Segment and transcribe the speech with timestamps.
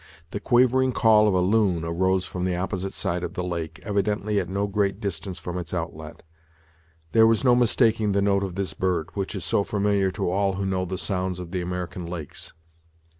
[0.31, 4.39] The quavering call of a loon arose from the opposite side of the lake, evidently
[4.39, 6.23] at no great distance from its outlet.
[7.11, 10.53] There was no mistaking the note of this bird, which is so familiar to all
[10.53, 12.51] who know the sounds of the American lakes.